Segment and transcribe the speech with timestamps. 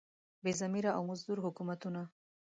[0.43, 2.01] بې ضمیره او مزدور حکومتونه.